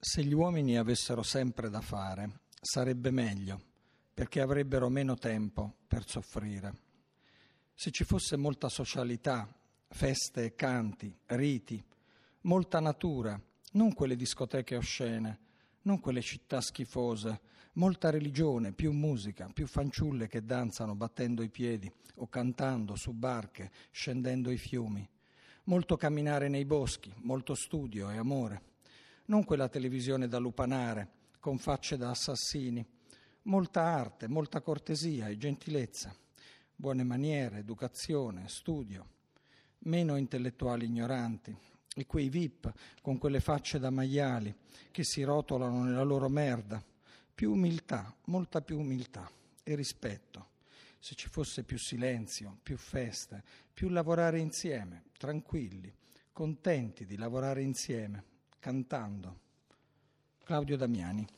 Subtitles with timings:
[0.00, 3.60] Se gli uomini avessero sempre da fare, sarebbe meglio,
[4.14, 6.72] perché avrebbero meno tempo per soffrire.
[7.74, 9.52] Se ci fosse molta socialità,
[9.88, 11.84] feste e canti, riti,
[12.42, 13.40] molta natura,
[13.72, 15.38] non quelle discoteche oscene,
[15.82, 17.40] non quelle città schifose,
[17.72, 23.72] molta religione, più musica, più fanciulle che danzano battendo i piedi o cantando su barche,
[23.90, 25.06] scendendo i fiumi,
[25.64, 28.67] molto camminare nei boschi, molto studio e amore
[29.28, 32.84] non quella televisione da lupanare, con facce da assassini,
[33.42, 36.14] molta arte, molta cortesia e gentilezza,
[36.74, 39.06] buone maniere, educazione, studio,
[39.80, 41.56] meno intellettuali ignoranti,
[41.94, 44.54] e quei VIP con quelle facce da maiali
[44.90, 46.82] che si rotolano nella loro merda,
[47.34, 49.30] più umiltà, molta più umiltà
[49.62, 50.56] e rispetto.
[50.98, 55.94] Se ci fosse più silenzio, più feste, più lavorare insieme, tranquilli,
[56.32, 59.34] contenti di lavorare insieme cantando.
[60.44, 61.26] Claudio Damiani.